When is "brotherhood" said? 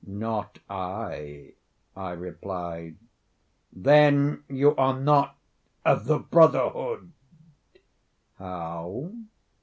6.17-7.11